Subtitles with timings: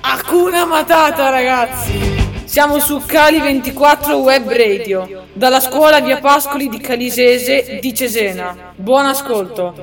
[0.00, 1.98] Hakuna Matata ragazzi!
[2.44, 8.72] Siamo su Cali 24 Web Radio, dalla scuola Via Pascoli di Calisese di Cesena.
[8.76, 9.74] Buon ascolto!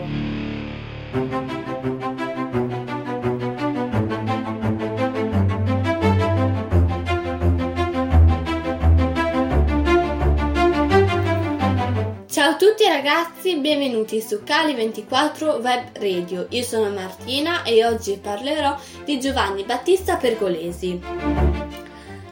[12.56, 16.45] A tutti ragazzi, benvenuti su Cali24 Web Radio.
[16.52, 20.97] Io sono Martina e oggi parlerò di Giovanni Battista Pergolesi.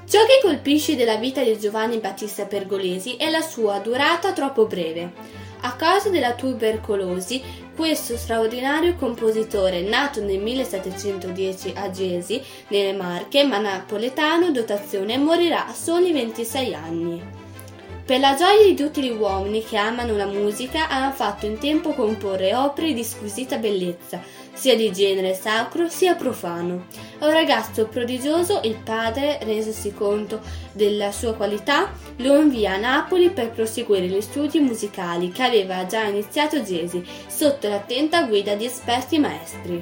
[0.07, 5.11] Ciò che colpisce della vita di Giovanni Battista Pergolesi è la sua durata troppo breve.
[5.59, 7.43] A causa della tubercolosi,
[7.75, 15.73] questo straordinario compositore, nato nel 1710 a Gesi, nelle Marche, ma napoletano dotazione, morirà a
[15.73, 17.42] soli 26 anni.
[18.05, 21.93] Per la gioia di tutti gli uomini che amano la musica, ha fatto in tempo
[21.93, 24.21] comporre opere di squisita bellezza,
[24.51, 26.87] sia di genere sacro sia profano.
[27.17, 30.41] È un ragazzo prodigioso, il padre, resosi conto
[30.73, 36.03] della sua qualità, lo invia a Napoli per proseguire gli studi musicali che aveva già
[36.03, 39.81] iniziato Gesi, sotto l'attenta guida di esperti maestri.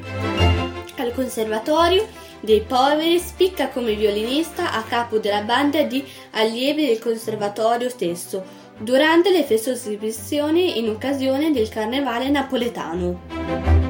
[0.97, 2.07] Al conservatorio
[2.41, 8.43] dei poveri spicca come violinista a capo della banda di allievi del conservatorio stesso,
[8.77, 13.89] durante le festose esibizioni in occasione del carnevale napoletano.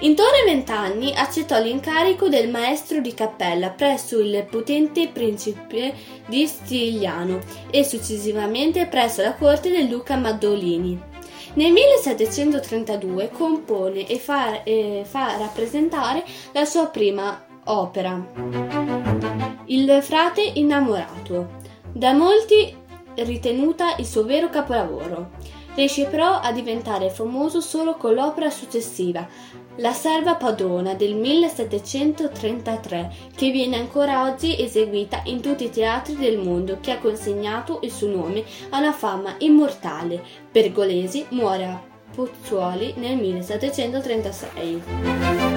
[0.00, 5.92] Intorno ai vent'anni accettò l'incarico del maestro di cappella presso il potente principe
[6.26, 11.16] di Stigliano e successivamente presso la corte del duca Maddolini.
[11.54, 16.22] Nel 1732 compone e fa, e fa rappresentare
[16.52, 18.26] la sua prima opera.
[19.66, 21.56] Il frate innamorato,
[21.92, 22.74] da molti
[23.16, 25.30] ritenuta il suo vero capolavoro.
[25.74, 29.26] Riesce però a diventare famoso solo con l'opera successiva,
[29.80, 36.38] La serva padrona del 1733, che viene ancora oggi eseguita in tutti i teatri del
[36.38, 40.20] mondo, che ha consegnato il suo nome a una fama immortale.
[40.50, 41.80] Pergolesi muore a
[42.12, 45.47] Pozzuoli nel 1736.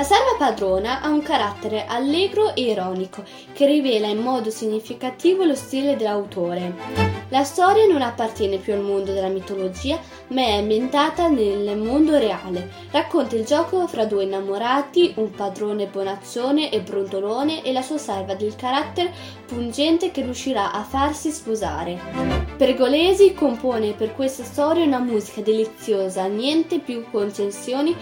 [0.00, 3.22] La serva padrona ha un carattere allegro e ironico
[3.52, 7.19] che rivela in modo significativo lo stile dell'autore.
[7.30, 12.68] La storia non appartiene più al mondo della mitologia, ma è ambientata nel mondo reale.
[12.90, 18.34] Racconta il gioco fra due innamorati, un padrone bonaccione e brontolone e la sua serva
[18.34, 19.12] del carattere
[19.46, 22.48] pungente che riuscirà a farsi sposare.
[22.56, 27.96] Pergolesi compone per questa storia una musica deliziosa, niente più concessioni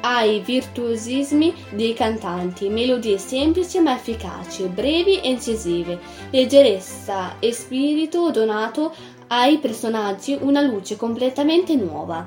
[0.00, 5.98] ai virtuosismi dei cantanti, melodie semplici ma efficaci, brevi e incisive,
[6.30, 8.94] leggerezza e spirito donato
[9.28, 12.26] ai personaggi una luce completamente nuova.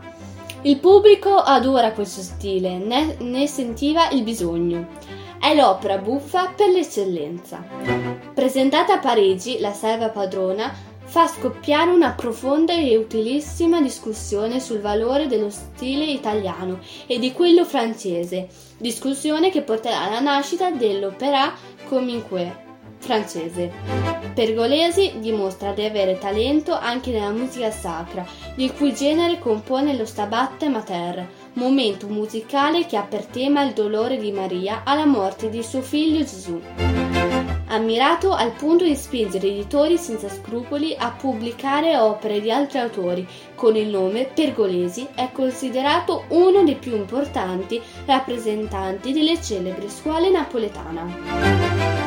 [0.64, 4.88] Il pubblico adora questo stile, ne, ne sentiva il bisogno.
[5.40, 7.64] È l'opera buffa per l'eccellenza.
[8.34, 15.28] Presentata a Parigi, la serva padrona fa scoppiare una profonda e utilissima discussione sul valore
[15.28, 18.48] dello stile italiano e di quello francese,
[18.78, 21.54] discussione che porterà alla nascita dell'opéra
[21.88, 22.65] comique
[22.98, 23.72] francese.
[24.34, 28.26] Pergolesi dimostra di avere talento anche nella musica sacra,
[28.56, 34.18] il cui genere compone lo Stabat Mater, momento musicale che ha per tema il dolore
[34.18, 36.62] di Maria alla morte di suo figlio Gesù
[37.68, 43.76] ammirato al punto di spingere editori senza scrupoli a pubblicare opere di altri autori con
[43.76, 52.05] il nome Pergolesi, è considerato uno dei più importanti rappresentanti delle celebri scuole napoletana.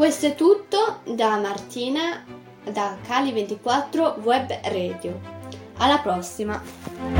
[0.00, 2.24] Questo è tutto da Martina
[2.64, 5.20] da Cali24 Web Radio.
[5.76, 7.19] Alla prossima!